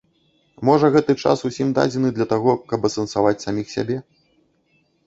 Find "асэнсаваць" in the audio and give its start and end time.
2.91-3.39